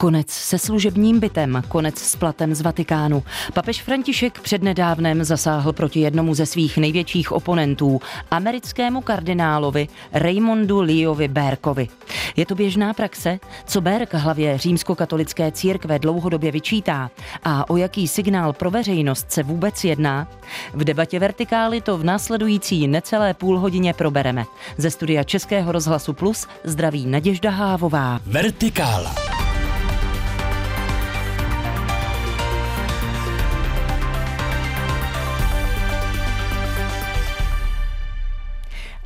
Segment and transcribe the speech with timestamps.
[0.00, 3.22] Konec se služebním bytem, konec s platem z Vatikánu.
[3.54, 11.88] Papež František přednedávnem zasáhl proti jednomu ze svých největších oponentů, americkému kardinálovi Raymondu Leovi Berkovi.
[12.36, 17.10] Je to běžná praxe, co Berk hlavě římskokatolické církve dlouhodobě vyčítá
[17.44, 20.28] a o jaký signál pro veřejnost se vůbec jedná?
[20.74, 24.44] V debatě Vertikály to v následující necelé půl hodině probereme.
[24.76, 28.20] Ze studia Českého rozhlasu Plus zdraví Naděžda Hávová.
[28.26, 29.39] Vertikála.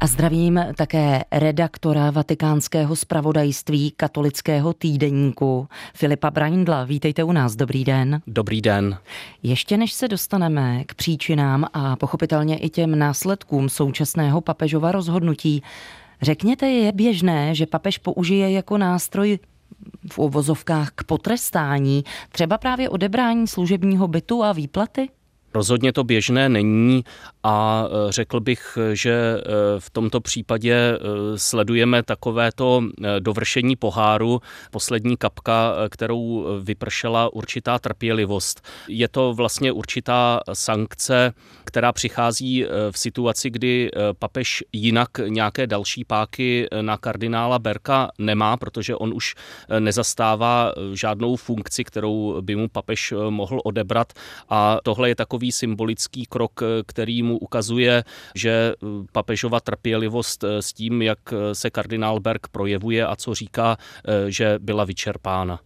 [0.04, 6.84] A zdravím také redaktora vatikánského spravodajství katolického týdeníku Filipa Braindla.
[6.84, 8.20] Vítejte u nás, dobrý den.
[8.26, 8.98] Dobrý den.
[9.42, 15.62] Ještě než se dostaneme k příčinám a pochopitelně i těm následkům současného papežova rozhodnutí,
[16.22, 19.38] řekněte, je běžné, že papež použije jako nástroj
[20.12, 25.08] v uvozovkách k potrestání třeba právě odebrání služebního bytu a výplaty?
[25.54, 27.04] Rozhodně to běžné není
[27.42, 29.40] a e, řekl bych, že e,
[29.80, 30.98] v tomto případě e,
[31.38, 32.82] sledujeme takovéto
[33.18, 38.60] dovršení poháru, poslední kapka, kterou vypršela určitá trpělivost.
[38.88, 41.32] Je to vlastně určitá sankce,
[41.64, 48.96] která přichází v situaci, kdy papež jinak nějaké další páky na kardinála Berka nemá, protože
[48.96, 49.34] on už
[49.78, 54.12] nezastává žádnou funkci, kterou by mu papež mohl odebrat
[54.48, 60.72] a tohle je takový symbolický krok, který mu ukazuje, že eh, papežova trpělivost eh, s
[60.72, 63.76] tím, jak eh, se kardinál Berg projevuje a co říká,
[64.28, 65.60] že byla vyčerpána.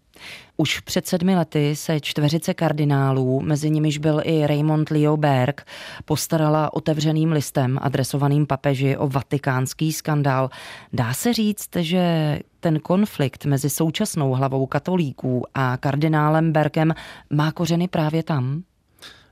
[0.57, 5.67] Už před sedmi lety se čtveřice kardinálů, mezi nimiž byl i Raymond Leo Berg,
[6.05, 10.51] postarala otevřeným listem adresovaným papeži o vatikánský skandál.
[10.93, 16.95] Dá se říct, že ten konflikt mezi současnou hlavou katolíků a kardinálem Berkem
[17.31, 18.63] má kořeny právě tam?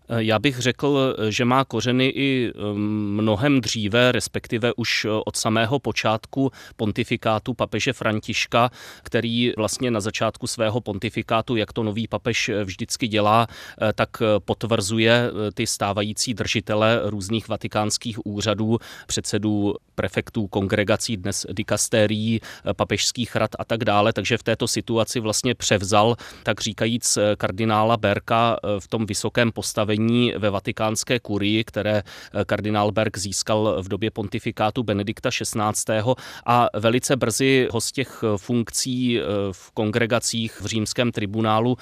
[0.09, 7.55] Já bych řekl, že má kořeny i mnohem dříve, respektive už od samého počátku pontifikátu
[7.55, 8.71] papeže Františka,
[9.03, 14.11] který vlastně na začátku svého pontifikátu, jak to nový papež vždycky dělá, eh, tak
[14.45, 23.37] potvrzuje eh, ty stávající držitele různých vatikánských úřadů, předsedů prefektů kongregací, dnes dikastérií, eh, papežských
[23.37, 24.13] rad a tak dále.
[24.13, 30.33] Takže v této situaci vlastně převzal, tak říkajíc, kardinála Berka v tom vysokém postavení postavení
[30.39, 36.15] ve vatikánské kurii, které eh, kardinál Berg získal v době pontifikátu Benedikta XVI.
[36.47, 41.77] a velice brzy ho z těch eh, funkcí eh, v kongregacích v římském tribunálu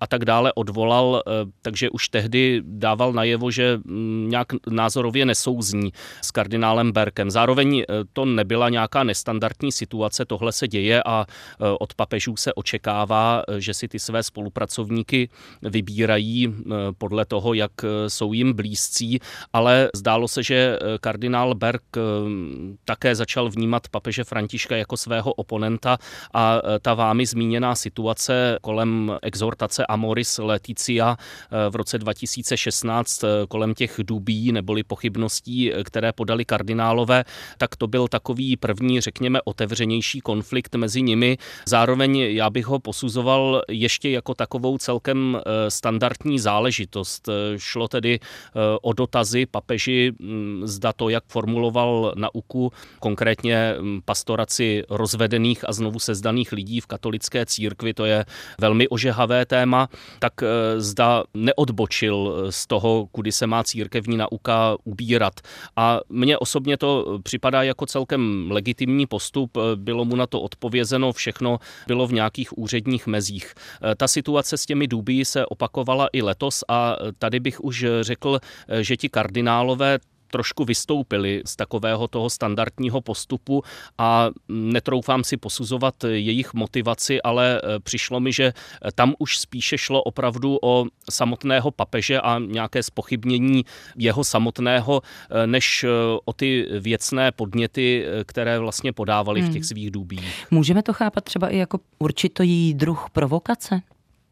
[0.00, 1.22] a tak dále odvolal,
[1.62, 7.30] takže už tehdy dával najevo, že mm, nějak názorově nesouzní s kardinálem Berkem.
[7.30, 11.26] Zároveň to nebyla nějaká nestandardní situace, tohle se děje a
[11.80, 15.28] od papežů se očekává, že si ty své spolupracovníky
[15.62, 16.54] vybírají
[16.98, 19.20] podle toho, jak eh, jsou jim blízcí,
[19.52, 22.00] ale zdálo se, že eh, kardinál Berg eh,
[22.84, 25.98] také začal vnímat papeže Františka jako svého oponenta
[26.34, 31.16] a ta vámi zmíněná situace kolem exhortace Amoris Leticia
[31.70, 37.24] v roce 2016 kolem těch dubí neboli pochybností, které podali kardinálové,
[37.58, 41.38] tak to byl takový první, řekněme, otevřenější konflikt mezi nimi.
[41.66, 47.28] Zároveň já bych ho posuzoval ještě jako takovou celkem standardní záležitost.
[47.56, 54.82] Šlo tedy eh, o dotazy papeži, mm, zda to, jak formuloval nauku, konkrétně mm, pastoraci
[54.90, 58.24] rozvedených a znovu sezdaných lidí v katolické církvi, to je
[58.60, 60.46] velmi ožehavé téma, tak eh,
[60.80, 62.16] zda neodbočil
[62.48, 65.40] eh, z toho, kudy se má církevní nauka ubírat.
[65.76, 71.58] A mně osobně to připadá jako celkem legitimní postup, bylo mu na to odpovězeno, všechno
[71.86, 73.54] bylo v nějakých úředních mezích.
[73.96, 78.38] Ta situace s těmi dubí se opakovala i letos a tady bych už řekl,
[78.80, 79.98] že ti kardinálové
[80.30, 83.62] trošku vystoupili z takového toho standardního postupu
[83.98, 88.52] a netroufám si posuzovat jejich motivaci, ale přišlo mi, že
[88.94, 93.64] tam už spíše šlo opravdu o samotného papeže a nějaké spochybnění
[93.96, 95.02] jeho samotného,
[95.46, 95.84] než
[96.24, 99.50] o ty věcné podněty, které vlastně podávali hmm.
[99.50, 100.46] v těch svých důbích.
[100.50, 103.80] Můžeme to chápat třeba i jako určitý druh provokace?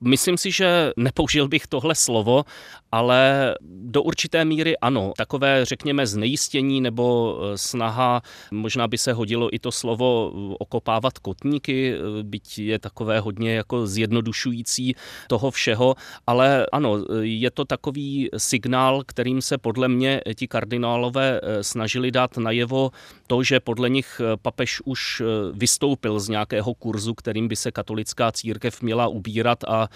[0.04, 2.44] Myslím si, že nepoužil bych tohle slovo,
[2.92, 5.12] ale do určité míry ano.
[5.16, 11.18] Takové, řekněme, znejistění nebo eh, snaha, možná by se hodilo i to slovo eh, okopávat
[11.18, 14.94] kotníky, eh, byť je takové hodně jako zjednodušující
[15.28, 15.94] toho všeho,
[16.26, 22.90] ale ano, je to takový signál, kterým se podle mě ti kardinálové snažili dát najevo
[23.26, 25.22] to, že podle nich papež už
[25.52, 29.88] vystoupil z nějakého kurzu, kterým by se katolická církev měla ubírat a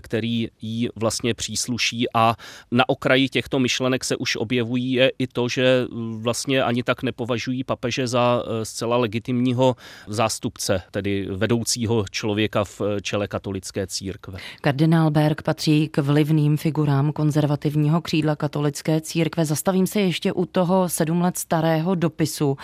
[0.00, 2.34] který jí vlastně přísluší a
[2.70, 5.86] na okraji těchto myšlenek se už objevují je i to, že
[6.16, 9.76] vlastně ani tak nepovažují papeže za eh, zcela legitimního
[10.06, 14.38] zástupce, tedy vedoucího člověka v eh, čele katolické církve.
[14.60, 19.44] Kardinál Berg patří k vlivným figurám konzervativního křídla katolické církve.
[19.44, 22.56] Zastavím se ještě u toho sedm let starého dopisu.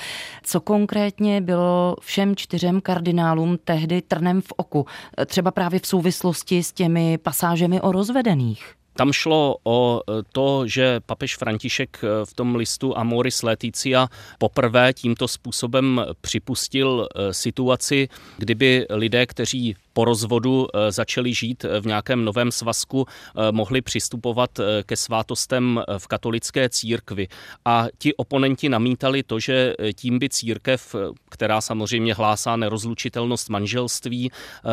[0.43, 4.87] Co konkrétně bylo všem čtyřem kardinálům tehdy trnem v oku?
[5.27, 8.75] Třeba právě v souvislosti s těmi pasážemi o rozvedených.
[8.97, 14.09] Tam šlo o e, to, že papež František e, v tom listu Amoris Laetitia
[14.39, 18.09] poprvé tímto způsobem připustil e, situaci,
[18.39, 23.81] kdyby lidé, kteří po rozvodu eh, začali žít eh, v nějakém novém svazku, eh, mohli
[23.81, 24.51] přistupovat
[24.87, 27.29] ke svátostem v katolické církvi.
[27.65, 30.95] A ti oponenti namítali to, že tím by církev,
[31.29, 34.31] která samozřejmě hlásá nerozlučitelnost manželství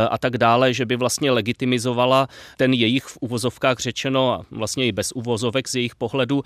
[0.09, 2.27] a tak dále, že by vlastně legitimizovala
[2.57, 6.43] ten jejich v uvozovkách řečeno, a vlastně i bez uvozovek z jejich pohledu,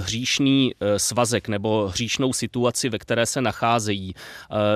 [0.00, 4.14] hříšný svazek nebo hříšnou situaci, ve které se nacházejí.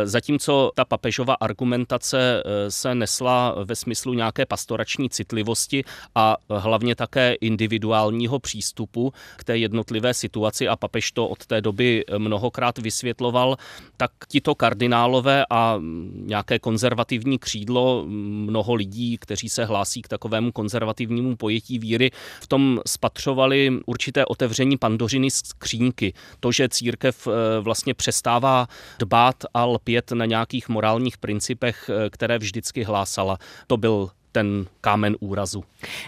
[0.05, 5.85] Zatímco ta papežova argumentace se nesla ve smyslu nějaké pastorační citlivosti
[6.15, 10.69] a hlavně také individuálního přístupu k té jednotlivé situaci.
[10.69, 13.57] A papež to od té doby mnohokrát vysvětloval,
[13.97, 15.79] tak tito kardinálové a
[16.13, 22.11] nějaké konzervativní křídlo, mnoho lidí, kteří se hlásí k takovému konzervativnímu pojetí víry,
[22.41, 26.13] v tom spatřovali určité otevření pandořiny skřínky.
[26.41, 28.67] To, že církev eh, vlastně přestává
[28.99, 34.67] dbát a lpět na nějakých morálních principech, eh, které vždycky hlásala ale to byl ten
[34.81, 35.65] kámen úrazu.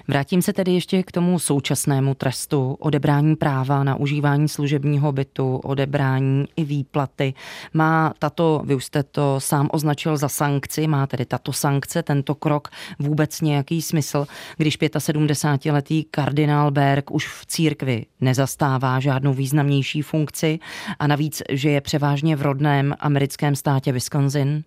[0.08, 6.44] Vrátím se tedy ještě k tomu současnému trestu odebrání práva na užívání služebního bytu, odebrání
[6.56, 7.34] i výplaty.
[7.74, 12.34] Má tato, vy už jste to sám označil za sankci, má tedy tato sankce, tento
[12.34, 14.26] krok vůbec nějaký smysl,
[14.56, 20.58] když 75-letý kardinál Berg už v církvi nezastává žádnou významnější funkci
[20.98, 24.64] a navíc, že je převážně v rodném americkém státě Wisconsin?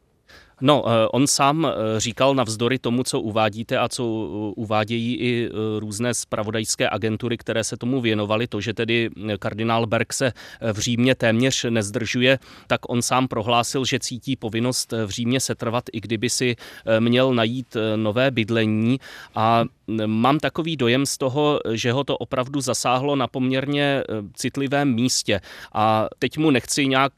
[0.62, 5.50] No, eh, on sám eh, říkal navzdory tomu, co uvádíte a co eh, uvádějí i
[5.80, 9.10] různé spravodajské agentury, které se tomu věnovaly, to, že tedy
[9.40, 10.32] kardinál Berg se
[10.74, 16.02] v Římě téměř nezdržuje, tak on sám prohlásil, že cítí povinnost v Římě setrvat, i
[16.02, 16.56] kdyby si
[17.00, 19.00] měl najít nové bydlení.
[19.36, 19.64] A
[20.06, 24.04] mám takový dojem z toho, že ho to opravdu zasáhlo na poměrně
[24.34, 25.42] citlivém místě.
[25.74, 27.14] A teď mu nechci nějak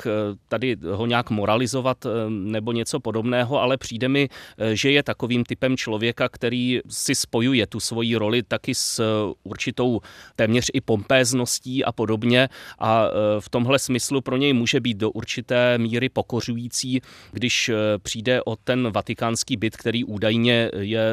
[0.49, 1.97] tady ho nějak moralizovat
[2.29, 7.15] nebo něco podobného, podobného, ale přijde mi, eh, že je takovým typem člověka, který si
[7.15, 9.99] spojuje tu svoji roli taky s eh, určitou
[10.35, 15.11] téměř i pompézností a podobně a eh, v tomhle smyslu pro něj může být do
[15.11, 17.01] určité míry pokořující,
[17.31, 17.71] když
[18.03, 21.03] přijde o ten vatikánský byt, který údajně je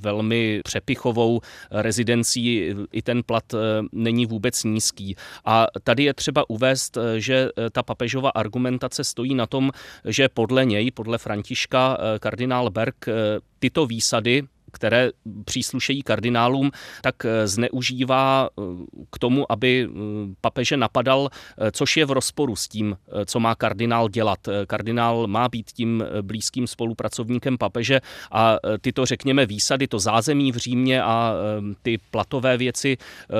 [0.00, 1.40] velmi přepichovou
[1.70, 3.44] rezidencí, i ten plat
[3.92, 5.16] není vůbec nízký.
[5.44, 9.70] A tady je třeba uvést, že ta papežova argumentace stojí na tom,
[10.04, 14.40] že podle něj, podle Františka eh, kardinál Berg eh, tyto výsady
[14.72, 15.10] které
[15.44, 16.70] příslušejí kardinálům,
[17.02, 18.62] tak eh, zneužívá eh,
[19.10, 19.94] k tomu, aby eh,
[20.40, 21.28] papeže napadal,
[21.72, 22.96] což je v rozporu s tím,
[23.26, 24.38] co má kardinál dělat.
[24.66, 28.00] Kardinál má být tím blízkým spolupracovníkem papeže
[28.32, 31.34] a tyto, řekněme, výsady, to zázemí v Římě a
[31.82, 32.96] ty platové věci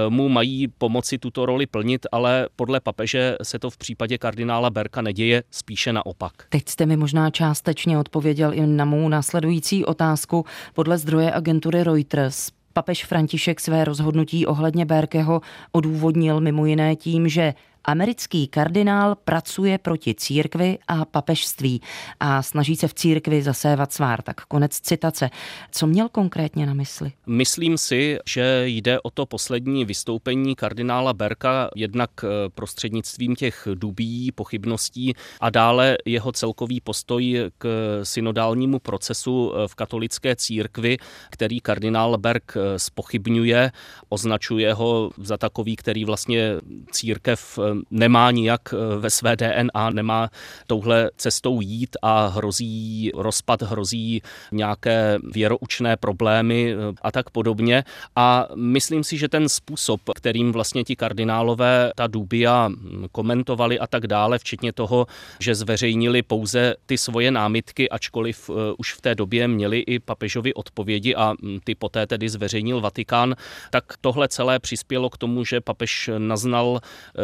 [0.09, 5.03] mu mají pomoci tuto roli plnit, ale podle papeže se to v případě kardinála Berka
[5.03, 6.33] neděje, spíše naopak.
[6.49, 10.45] Teď jste mi možná částečně odpověděl i na mou následující otázku.
[10.75, 12.49] Podle zdroje zdroje agentury Reuters.
[12.73, 15.41] Papež František své rozhodnutí ohledně Berkeho
[15.73, 21.81] odůvodnil mimo jiné tím, že Americký kardinál pracuje proti církvi a papežství
[22.21, 24.23] a snaží se v církvi zasévat svár.
[24.23, 25.31] Tak konec citace.
[25.73, 27.13] Co měl konkrétně na mysli?
[27.27, 34.33] Myslím si, že jde o to poslední vystoupení kardinála Berka jednak eh, prostřednictvím těch dubí,
[34.33, 40.97] pochybností a dále jeho celkový postoj k synodálnímu procesu eh, v katolické církvi,
[41.31, 43.73] který kardinál Berg eh, spochybňuje,
[44.09, 46.55] označuje ho za takový, který vlastně
[46.91, 47.59] církev
[47.91, 50.31] nemá nijak ve své DNA, nemá
[50.67, 54.23] touhle cestou jít a hrozí rozpad, hrozí
[54.53, 57.85] nějaké věroučné problémy a tak podobně.
[58.17, 62.71] A myslím si, že ten způsob, kterým vlastně ti kardinálové ta dubia
[63.13, 65.07] komentovali a tak dále, včetně toho,
[65.41, 71.15] že zveřejnili pouze ty svoje námitky, ačkoliv už v té době měli i papežovi odpovědi
[71.15, 71.35] a
[71.65, 73.35] ty poté tedy zveřejnil Vatikán,
[73.71, 76.81] tak tohle celé přispělo k tomu, že papež naznal,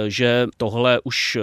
[0.09, 1.39] že tohle už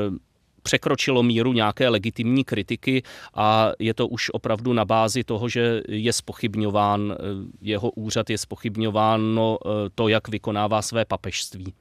[0.64, 6.14] překročilo míru nějaké legitimní kritiky a je to už opravdu na bázi toho, že je
[6.14, 7.16] spochybňován
[7.62, 9.58] jeho úřad, je spochybňováno
[9.96, 11.74] to, jak vykonává své papežství.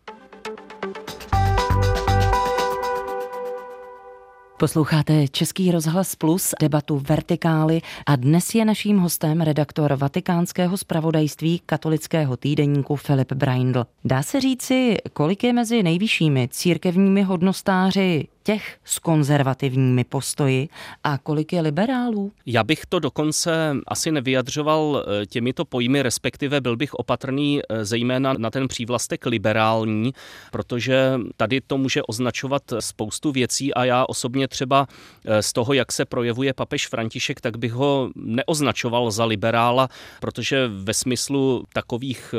[4.62, 12.37] Posloucháte Český rozhlas Plus, debatu Vertikály a dnes je naším hostem redaktor vatikánského zpravodajství katolického
[12.37, 13.87] týdeníku Filip Braindl.
[14.04, 20.69] Dá se říci, kolik je mezi nejvyššími církevními hodnostáři těch s konzervativními postoji
[21.05, 22.33] a kolik je liberálů?
[22.47, 28.33] Já bych to dokonce asi nevyjadřoval eh, těmito pojmy, respektive byl bych opatrný eh, zejména
[28.39, 30.13] na ten přívlastek liberální,
[30.51, 34.87] protože tady to může označovat spoustu věcí a já osobně třeba
[35.25, 39.89] eh, z toho, jak se projevuje papež František, tak bych ho neoznačoval za liberála,
[40.21, 42.35] protože ve smyslu takových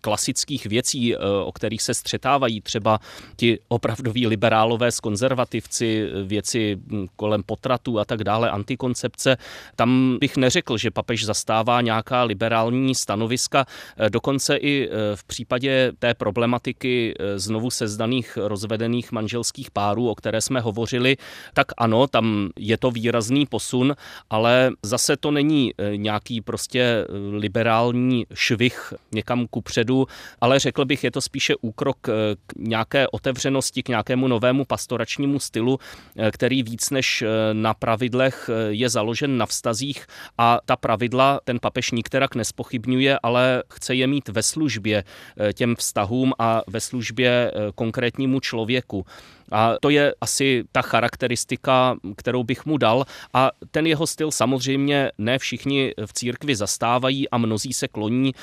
[0.00, 2.98] klasických věcí, o kterých se střetávají třeba
[3.36, 6.76] ti opravdoví liberálové s konzervativci, věci
[7.16, 9.36] kolem potratu a tak dále, antikoncepce.
[9.76, 13.66] Tam bych neřekl, že papež zastává nějaká liberální stanoviska.
[14.08, 20.40] Dokonce i e, v případě té problematiky e, znovu sezdaných rozvedených manželských párů, o které
[20.40, 21.16] jsme hovořili,
[21.54, 23.94] tak ano, tam je to výrazný posun,
[24.30, 30.06] ale zase to není e, nějaký prostě liberální švih někam kupředu,
[30.40, 35.40] ale řekl bych, je to spíše úkrok k nějaké otevřenosti, k nějakému novému pastoračnímu komunikačnímu
[35.40, 35.78] stylu,
[36.16, 40.06] eh, který víc než eh, na pravidlech eh, je založen na vztazích
[40.38, 45.04] a ta pravidla ten papež nikterak nespochybňuje, ale chce je mít ve službě
[45.54, 49.06] těm vztahům a ve službě konkrétnímu člověku.
[49.52, 53.04] A to je asi ta charakteristika, kterou bych mu dal.
[53.34, 58.34] A ten jeho styl samozřejmě ne všichni v církvi zastávají a mnozí se kloní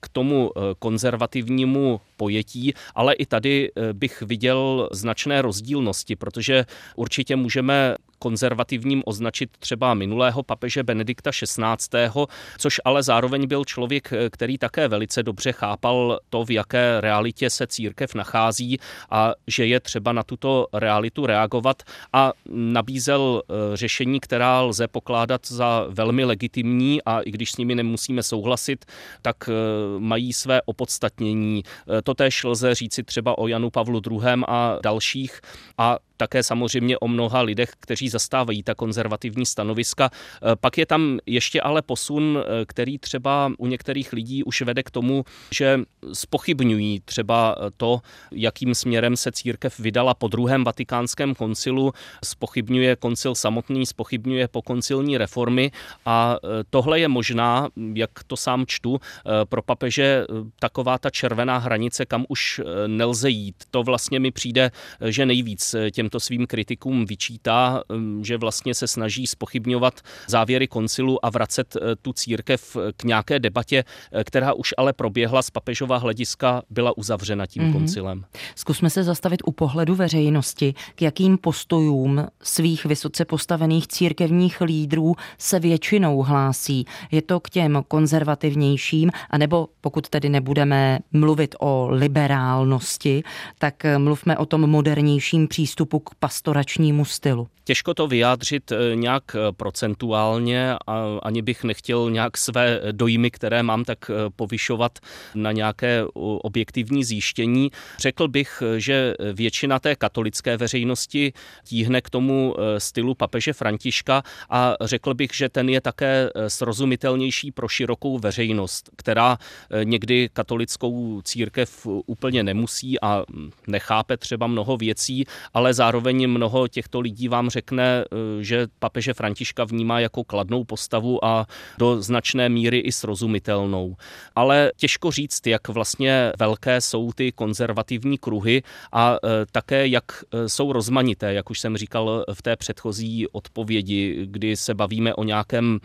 [0.00, 6.64] k tomu konzervativnímu pojetí, ale i tady bych viděl značné rozdílnosti, protože
[6.96, 12.10] určitě můžeme konzervativním označit třeba minulého papeže Benedikta XVI.,
[12.58, 17.66] což ale zároveň byl člověk, který také velice dobře chápal to, v jaké realitě se
[17.66, 18.78] církev nachází
[19.10, 21.82] a že je třeba na tuto realitu reagovat
[22.12, 27.74] a nabízel eh, řešení, která lze pokládat za velmi legitimní a i když s nimi
[27.74, 28.84] nemusíme souhlasit,
[29.22, 29.52] tak eh,
[29.98, 31.62] mají své opodstatnění.
[31.64, 34.20] Eh, Totež lze říci třeba o Janu Pavlu II.
[34.48, 35.40] a dalších
[35.78, 40.10] a také samozřejmě o mnoha lidech, kteří zastávají ta konzervativní stanoviska.
[40.12, 44.82] E, pak je tam ještě ale posun, e, který třeba u některých lidí už vede
[44.82, 45.80] k tomu, že
[46.12, 48.00] spochybňují třeba to,
[48.32, 51.92] jakým směrem se církev vydala po druhém vatikánském koncilu,
[52.24, 55.70] spochybňuje koncil samotný, spochybňuje pokoncilní reformy
[56.06, 59.00] a e, tohle je možná, jak to sám čtu,
[59.44, 60.24] pro papeže
[60.58, 63.56] taková ta červená hranice, kam už nelze jít.
[63.70, 64.70] To vlastně mi přijde,
[65.00, 71.24] že nejvíc těm těmto svým kritikům vyčítá, um, že vlastně se snaží spochybňovat závěry koncilu
[71.24, 75.96] a vracet eh, tu církev k nějaké debatě, eh, která už ale proběhla z papežova
[75.96, 77.72] hlediska, byla uzavřena tím mm-hmm.
[77.72, 78.24] koncilem.
[78.54, 85.60] Zkusme se zastavit u pohledu veřejnosti, k jakým postojům svých vysoce postavených církevních lídrů se
[85.60, 86.86] většinou hlásí.
[87.10, 93.22] Je to k těm konzervativnějším, anebo pokud tedy nebudeme mluvit o liberálnosti,
[93.58, 97.48] tak eh, mluvme o tom modernějším přístupu přístupu k pastoračnímu stylu?
[97.66, 103.62] Těžko to vyjádřit eh, nějak eh, procentuálně a ani bych nechtěl nějak své dojmy, které
[103.62, 104.98] mám, tak eh, povyšovat
[105.34, 106.04] na nějaké
[106.42, 107.70] objektivní zjištění.
[107.98, 111.32] Řekl bych, že většina té katolické veřejnosti
[111.64, 117.68] tíhne k tomu stylu papeže Františka a řekl bych, že ten je také srozumitelnější pro
[117.68, 119.38] širokou veřejnost, která
[119.84, 127.00] někdy katolickou církev úplně nemusí a hm, nechápe třeba mnoho věcí, ale zároveň mnoho těchto
[127.00, 131.46] lidí vám řekne, eh, že papeže Františka vnímá jako kladnou postavu a
[131.78, 133.96] do značné míry i srozumitelnou.
[134.36, 140.48] Ale těžko říct, jak vlastně velké jsou ty konzervativní kruhy a eh, také jak eh,
[140.48, 145.80] jsou rozmanité, jak už jsem říkal v té předchozí odpovědi, kdy se bavíme o nějakém,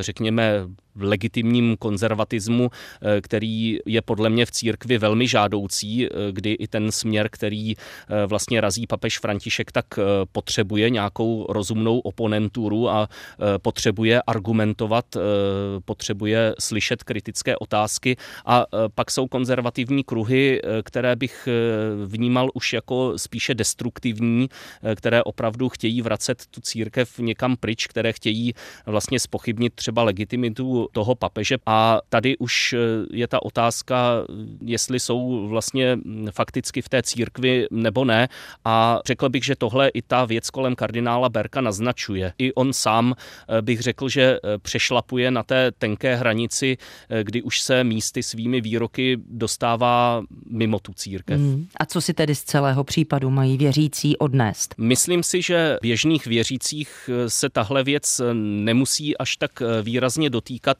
[0.00, 0.66] řekněme,
[0.96, 2.70] legitimním konzervatismu,
[3.20, 7.74] který je podle mě v církvi velmi žádoucí, kdy i ten směr, který
[8.26, 9.86] vlastně razí papež František, tak
[10.32, 13.08] potřebuje nějakou rozumnou oponenturu a
[13.62, 15.04] potřebuje argumentovat,
[15.84, 18.16] potřebuje slyšet kritické otázky.
[18.46, 21.48] A pak jsou konzervativní kruhy, které bych
[22.04, 24.48] vnímal už jako spíše destruktivní,
[24.96, 28.54] které opravdu chtějí vracet tu církev někam pryč, které chtějí
[28.86, 31.56] vlastně spochybnit třeba legitimitu toho papeže.
[31.66, 32.78] A tady už eh,
[33.12, 34.24] je ta otázka,
[34.64, 35.98] jestli jsou vlastně
[36.30, 38.28] fakticky v té církvi nebo ne.
[38.64, 42.32] A řekl bych, že tohle i ta věc kolem kardinála Berka naznačuje.
[42.38, 46.76] I on sám eh, bych řekl, že eh, přešlapuje na té tenké hranici,
[47.22, 51.40] kdy už se místy svými výroky dostává mimo tu církev.
[51.40, 51.66] Hmm.
[51.76, 54.74] A co si tedy z celého případu mají věřící odnést?
[54.78, 60.73] Myslím si, že běžných věřících se tahle věc nemusí až tak výrazně dotýkat,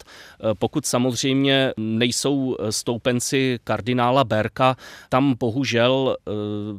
[0.58, 4.76] pokud samozřejmě nejsou stoupenci kardinála Berka.
[5.08, 6.32] Tam bohužel eh,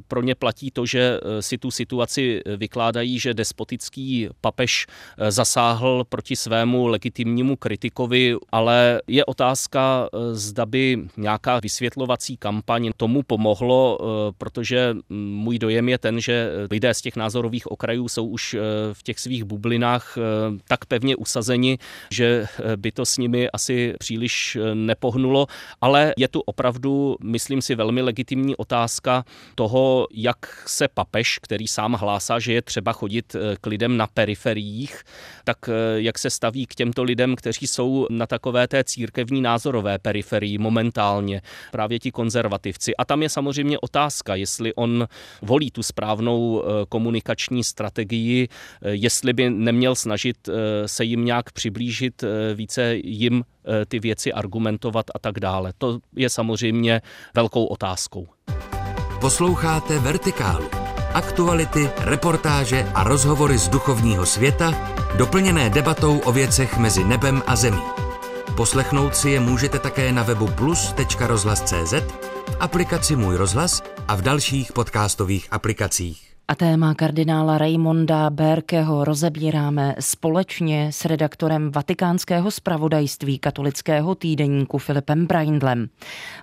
[0.08, 6.04] pro ně platí to, že eh, si tu situaci vykládají, že despotický papež eh, zasáhl
[6.10, 14.00] proti svému legitimnímu kritikovi, ale je otázka, zda by nějaká vysvětlovací kampaň tomu pomohlo,
[14.38, 18.56] protože mm, můj dojem je ten, že lidé z těch názorových okrajů jsou už
[18.94, 20.18] v těch svých bublinách
[20.68, 21.78] tak pevně usazeni,
[22.12, 22.46] že
[22.76, 25.48] by to s nimi asi příliš nepohnulo,
[25.82, 31.94] ale je tu opravdu, myslím si, velmi legitimní otázka toho, jak se papež, který sám
[31.94, 35.04] hlásá, že je třeba chodit eh, k lidem na periferiích,
[35.44, 40.00] tak eh, jak se staví k těmto lidem, kteří jsou na takové té církevní názorové
[40.00, 42.96] periferii momentálně, právě ti konzervativci.
[42.96, 45.08] A tam je samozřejmě otázka, jestli on
[45.42, 48.48] volí tu správnou eh, komunikační strategii,
[48.82, 50.50] jestli by neměl snažit
[50.86, 53.44] se jim nějak přiblížit, více jim
[53.88, 55.74] ty věci argumentovat a tak dále.
[55.78, 57.02] To je samozřejmě
[57.34, 58.28] velkou otázkou.
[59.22, 60.70] Posloucháte Vertikálu.
[61.14, 67.82] Aktuality, reportáže a rozhovory z duchovního světa, doplněné debatou o věcech mezi nebem a zemí.
[68.58, 71.94] Poslechnout si je můžete také na webu plus.rozhlas.cz,
[72.52, 76.25] v aplikaci Můj rozhlas a v dalších podcastových aplikacích.
[76.48, 85.90] A téma kardinála Raymonda Berkeho rozebíráme společně s redaktorem vatikánského spravodajství katolického týdeníku Filipem Braindlem.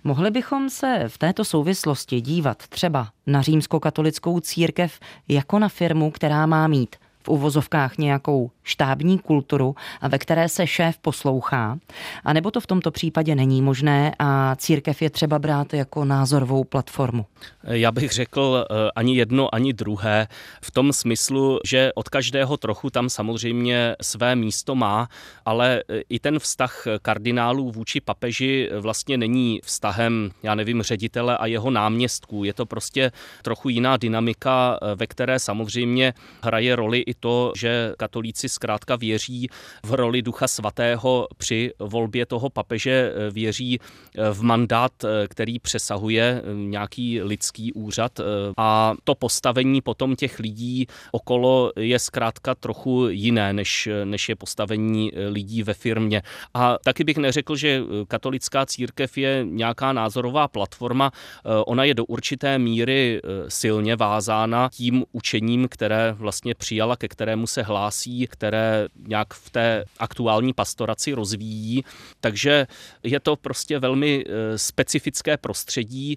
[0.05, 6.47] Mohli bychom se v této souvislosti dívat třeba na římskokatolickou církev jako na firmu, která
[6.47, 9.75] má mít v uvozovkách nějakou štábní kulturu
[10.09, 11.79] ve které se šéf poslouchá,
[12.25, 16.65] a nebo to v tomto případě není možné a církev je třeba brát jako názorovou
[16.65, 17.27] platformu?
[17.65, 20.29] Já bych řekl eh, ani jedno, ani druhé,
[20.63, 25.09] v tom smyslu, že od každého trochu tam samozřejmě své místo má,
[25.45, 31.47] ale eh, i ten vztah kardinálů vůči papeži vlastně není vztahem, já nevím, ředitele a
[31.47, 32.45] jeho náměstků.
[32.45, 37.93] Je to prostě trochu jiná dynamika, eh, ve které samozřejmě hraje roli i to, že
[37.97, 39.49] katolíci zkrátka věří
[39.85, 43.79] v roli Ducha Svatého při volbě toho papeže, věří
[44.33, 44.93] v mandát,
[45.29, 48.21] který přesahuje nějaký lidský úřad
[48.57, 55.13] a to postavení potom těch lidí okolo je zkrátka trochu jiné, než, než je postavení
[55.29, 56.23] lidí ve firmě.
[56.55, 61.11] A taky bych neřekl, že katolická církev je nějaká názorová platforma,
[61.67, 67.63] ona je do určité míry silně vázána tím učením, které vlastně přijala, ke kterému se
[67.63, 71.85] hlásí, které nějak v té aktuální pastoraci rozvíjí.
[72.21, 72.67] Takže
[73.03, 74.25] je to prostě velmi
[74.57, 76.17] specifické prostředí,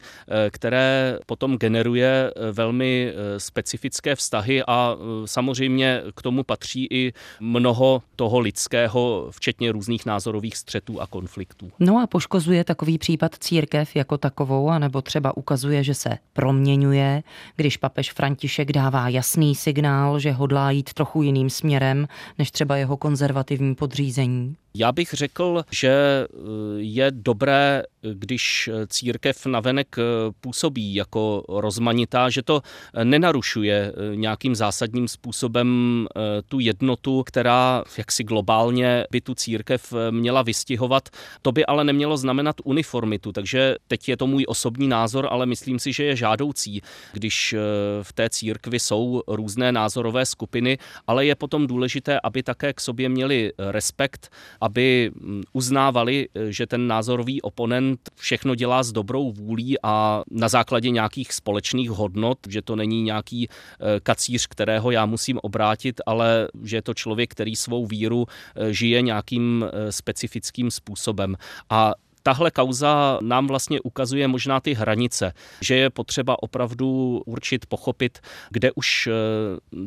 [0.50, 7.14] které potom generuje eh, velmi eh, specifické vztahy a eh, samozřejmě k tomu patří i
[7.40, 11.72] mnoho toho lidského, včetně různých názorových střetů a konfliktů.
[11.80, 17.24] No a poškozuje takový případ církev jako takovou, anebo třeba ukazuje, že se proměňuje,
[17.56, 22.08] když papež František dává jasný signál, že hodlá jít trochu jiným směrem,
[22.40, 24.56] než třeba jeho konzervativní podřízení?
[24.76, 26.38] Já bych řekl, že eh,
[26.78, 30.04] je dobré, když církev navenek eh,
[30.42, 32.62] působí jako rozmanitá, že to
[32.94, 36.08] eh, nenarušuje nějakým zásadním způsobem
[36.48, 41.10] tu jednotu, která jaksi globálně by tu církev měla vystihovat.
[41.42, 45.80] To by ale nemělo znamenat uniformitu, takže teď je to můj osobní názor, ale myslím
[45.80, 46.82] si, že je žádoucí,
[47.14, 47.56] když
[48.02, 53.10] v té církvi jsou různé názorové skupiny, ale je potom důležité, aby také k sobě
[53.10, 54.30] měli respekt
[54.62, 60.24] aby mm, uznávali, eh, že ten názorový oponent oponent všechno dělá s dobrou vůlí a
[60.32, 66.02] na základě nějakých společných hodnot, že to není nějaký eh, kacíř, kterého já musím obrátit,
[66.06, 71.36] ale že je to člověk, který svou víru eh, žije nějakým eh, specifickým způsobem.
[71.70, 71.94] A
[72.26, 78.72] tahle kauza nám vlastně ukazuje možná ty hranice, že je potřeba opravdu určit, pochopit, kde
[78.72, 79.10] už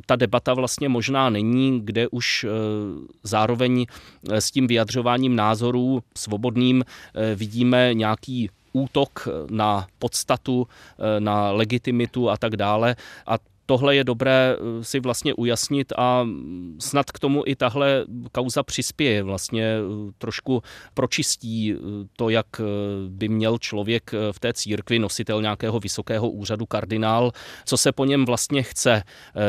[0.07, 2.47] ta debata vlastně možná není, kde už
[3.23, 3.87] zároveň
[4.31, 6.85] s tím vyjadřováním názorů svobodným
[7.35, 10.69] vidíme nějaký útok na podstatu,
[11.19, 12.97] na legitimitu a tak dále.
[13.27, 16.27] A tohle je dobré eh, si vlastně ujasnit a
[16.79, 20.63] snad k tomu i tahle kauza přispěje, vlastně eh, trošku
[20.95, 21.77] pročistí eh,
[22.17, 22.47] to, jak
[23.09, 27.33] by měl člověk v té církvi, nositel nějakého vysokého úřadu kardinál,
[27.65, 29.03] co se po něm vlastně chce,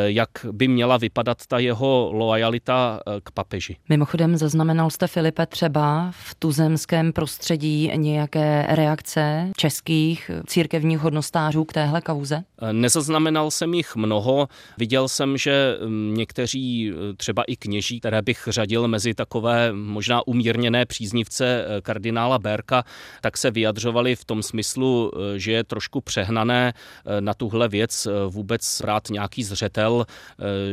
[0.06, 3.78] jak by měla vypadat ta jeho loajalita k papeži.
[3.90, 12.02] Mimochodem zaznamenal jste Filipe třeba v tuzemském prostředí nějaké reakce českých církevních hodnostářů k téhle
[12.02, 12.44] kauze?
[12.72, 14.48] Nezaznamenal jsem jich mnoho mnoho.
[14.78, 20.28] Viděl jsem, že mm, někteří e, třeba i kněží, které bych řadil mezi takové možná
[20.28, 22.84] umírněné příznivce e, kardinála Berka,
[23.22, 26.74] tak se vyjadřovali v tom smyslu, e, že je trošku přehnané
[27.20, 30.06] na tuhle věc vůbec brát nějaký zřetel,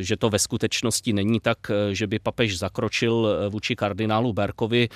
[0.01, 1.59] že to ve skutečnosti není tak,
[1.93, 4.89] že by papež zakročil vůči kardinálu Berkovi,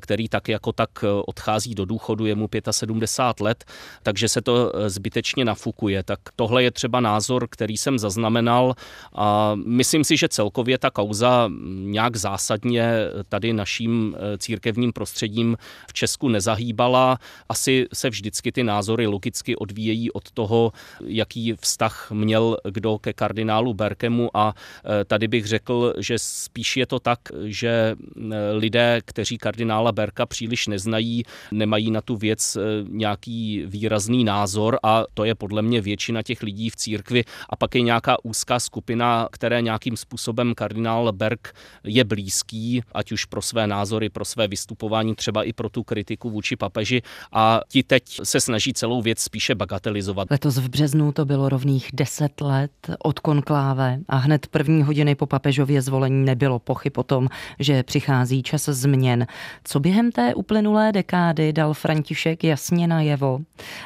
[0.00, 3.64] který tak jako tak odchází do důchodu, je mu 75 let,
[4.02, 6.02] takže se to zbytečně nafukuje.
[6.02, 8.74] Tak tohle je třeba názor, který jsem zaznamenal
[9.14, 12.82] a myslím si, že celkově ta kauza nějak zásadně
[13.28, 15.56] tady naším eh, církevním prostředím
[15.88, 17.18] v Česku nezahýbala.
[17.48, 20.72] Asi se vždycky ty názory logicky odvíjejí od toho,
[21.06, 26.86] jaký vztah měl kdo ke kardinálu Berkemu a eh, tady bych řekl, že spíš je
[26.86, 31.22] to tak, že eh, lidé, kteří kardinála Berka příliš neznají,
[31.52, 36.70] nemají na tu věc nějaký výrazný názor a to je podle mě většina těch lidí
[36.70, 42.82] v církvi a pak je nějaká úzká skupina, které nějakým způsobem kardinál Berg je blízký,
[42.92, 47.02] ať už pro své názory, pro své vystupování, třeba i pro tu kritiku vůči papeži
[47.32, 50.30] a ti teď se snaží celou věc spíše bagatelizovat.
[50.30, 55.26] Letos v březnu to bylo rovných deset let od konkláve a hned první hodiny po
[55.26, 59.26] papežově zvolení nebylo pochyb o tom, že přichází čas změn.
[59.64, 63.38] Co během té uplynulé dekády dal František jasně najevo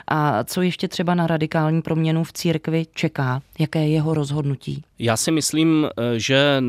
[0.08, 3.42] a co ještě třeba na radikální proměnu v církvi čeká?
[3.70, 4.84] Jaké jeho rozhodnutí?
[5.02, 6.62] Já si myslím, eh, že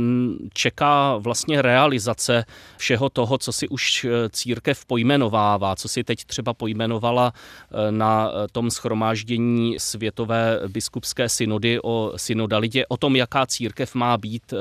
[0.54, 2.46] čeká vlastně realizace
[2.78, 8.32] všeho toho, co si už eh, církev pojmenovává, co si teď třeba pojmenovala eh, na
[8.52, 14.54] tom schromáždění Světové biskupské synody o synodalitě, o tom, jaká církev má být,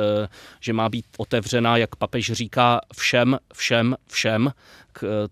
[0.60, 4.52] že má být otevřená, jak papež říká, všem, všem, všem,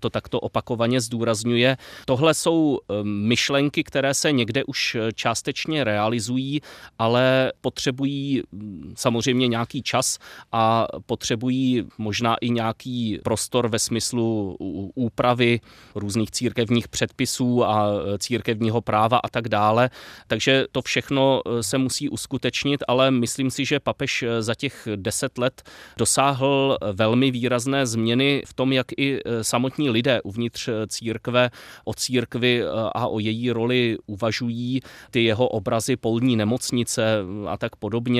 [0.00, 1.76] to takto opakovaně zdůrazňuje.
[2.04, 6.60] Tohle jsou myšlenky, které se někde už částečně realizují,
[6.98, 10.18] ale potřebují mm, samozřejmě nějaký čas
[10.52, 14.56] a potřebují možná i nějaký prostor ve smyslu
[14.94, 15.60] úpravy
[15.94, 19.90] různých církevních předpisů a e, církevního práva a tak dále.
[20.26, 24.88] Takže to všechno e, se musí uskutečnit, ale myslím si, že papež e, za těch
[24.96, 25.62] deset let
[25.96, 31.50] dosáhl velmi výrazné změny v tom, jak i samotní lidé uvnitř církve
[31.84, 32.64] o církvi
[32.94, 34.80] a o její roli uvažují.
[35.10, 38.17] Ty jeho obrazy polní nemocnice a tak podobně,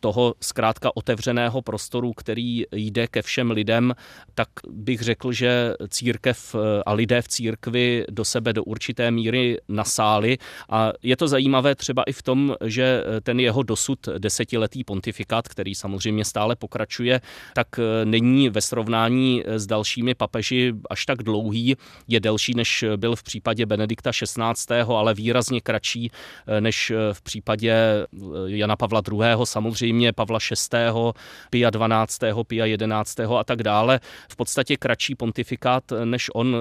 [0.00, 3.94] toho zkrátka otevřeného prostoru, který jde ke všem lidem,
[4.34, 10.38] tak bych řekl, že církev a lidé v církvi do sebe do určité míry nasáli
[10.68, 15.74] a je to zajímavé třeba i v tom, že ten jeho dosud desetiletý pontifikát, který
[15.74, 17.20] samozřejmě stále pokračuje,
[17.54, 17.68] tak
[18.04, 21.76] není ve srovnání s dalšími papeži až tak dlouhý,
[22.08, 26.10] je delší, než byl v případě Benedikta XVI., ale výrazně kratší,
[26.60, 27.74] než v případě
[28.46, 30.38] Jana Pavla II., samozřejmě Pavla
[30.72, 30.78] VI.,
[31.50, 33.20] Pia 12., Pia 11.
[33.20, 34.00] a tak dále.
[34.30, 36.56] V podstatě kratší pontifikát než on,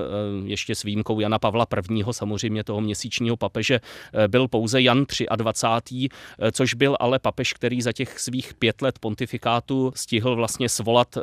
[0.45, 3.79] ještě s výjimkou Jana Pavla I., samozřejmě toho měsíčního papeže,
[4.27, 6.07] byl pouze Jan 23.,
[6.51, 11.17] což byl ale papež, který za těch svých pět let pontifikátu stihl vlastně svolat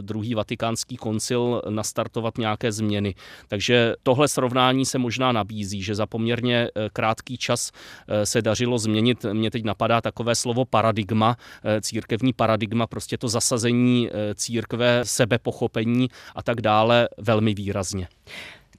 [0.00, 3.14] druhý vatikánský koncil, nastartovat nějaké změny.
[3.48, 7.72] Takže tohle srovnání se možná nabízí, že za poměrně krátký čas
[8.24, 14.08] se dařilo změnit, mě teď napadá takové slovo paradigma, eh, církevní paradigma, prostě to zasazení
[14.08, 18.08] eh, církve, sebepochopení a tak dále velmi výrazně.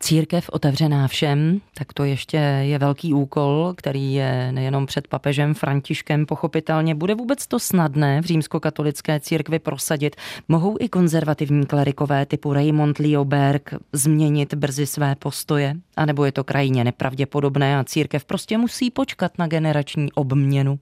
[0.04, 6.26] Církev otevřená všem, tak to ještě je velký úkol, který je nejenom před papežem Františkem
[6.26, 6.96] pochopitelně.
[6.96, 10.16] Bude vůbec to snadné v římskokatolické církvi prosadit?
[10.48, 15.76] Mohou i konzervativní klerikové typu Raymond Lioberg změnit brzy své postoje?
[15.98, 20.80] A nebo je to krajně nepravděpodobné a církev prostě musí počkat na generační obměnu?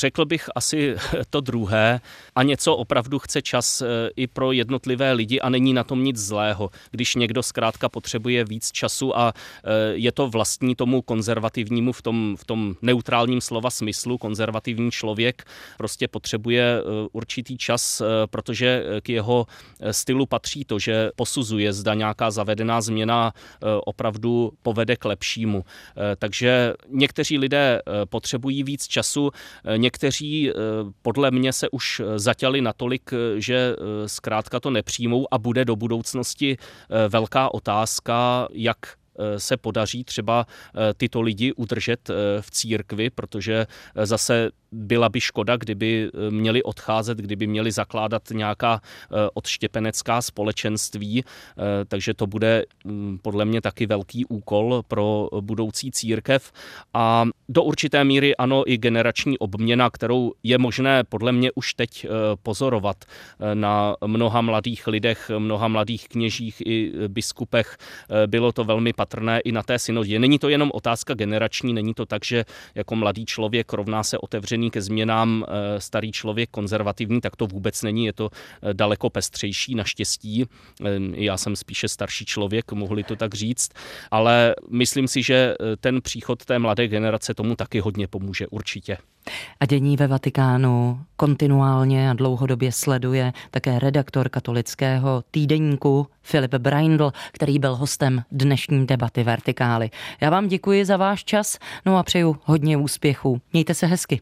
[0.00, 0.96] Řekl bych asi
[1.30, 2.00] to druhé
[2.34, 3.86] a něco opravdu chce čas eh,
[4.16, 6.70] i pro jednotlivé lidi a není na tom nic zlého.
[6.90, 12.36] Když někdo zkrátka potřebuje víc času a eh, je to vlastní tomu konzervativnímu v tom,
[12.38, 15.44] v tom neutrálním slova smyslu, konzervativní člověk
[15.78, 16.82] prostě potřebuje eh,
[17.12, 19.46] určitý čas, protože k jeho
[19.90, 23.32] stylu patří to, že posuzuje, zda nějaká zavedená změna
[23.84, 25.64] opravdu povede k lepšímu.
[26.18, 29.30] Takže někteří lidé potřebují víc času,
[29.90, 30.54] Někteří eh,
[31.02, 33.76] podle mě se už eh, zatěli natolik, eh, že
[34.06, 36.56] zkrátka to nepřijmou a bude do budoucnosti
[37.08, 38.78] velká otázka, jak
[39.36, 40.46] se podaří třeba
[40.96, 47.46] tyto lidi udržet v církvi, protože zase byla by škoda, kdyby eh, měli odcházet, kdyby
[47.46, 54.24] měli zakládat nějaká eh, odštěpenecká společenství, eh, takže to bude mm, podle mě taky velký
[54.24, 56.52] úkol pro budoucí církev.
[56.94, 62.06] A do určité míry ano i generační obměna, kterou je možné podle mě už teď
[62.42, 63.04] pozorovat
[63.54, 67.76] na mnoha mladých lidech, mnoha mladých kněžích i biskupech.
[68.26, 70.18] Bylo to velmi patrné i na té synodě.
[70.18, 72.44] Není to jenom otázka generační, není to tak, že
[72.74, 77.46] jako mladý člověk rovná se otevřený otevřený ke změnám eh, starý člověk konzervativní, tak to
[77.46, 80.44] vůbec není, je to eh, daleko pestřejší naštěstí.
[80.44, 83.70] Eh, já jsem spíše starší člověk, mohli to tak říct,
[84.10, 88.96] ale myslím si, že ten příchod té mladé generace tomu taky hodně pomůže, určitě.
[89.60, 97.58] A dění ve Vatikánu kontinuálně a dlouhodobě sleduje také redaktor katolického týdeníku Filip Braindl, který
[97.58, 99.90] byl hostem dnešní debaty Vertikály.
[100.20, 103.40] Já vám děkuji za váš čas, no a přeju hodně úspěchů.
[103.52, 104.20] Mějte se hezky.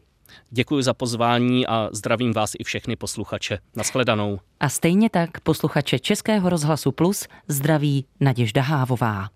[0.49, 3.59] Děkuji za pozvání a zdravím vás i všechny posluchače.
[3.75, 4.39] Naschledanou.
[4.59, 9.27] A stejně tak posluchače Českého rozhlasu Plus zdraví Naděžda Hávová.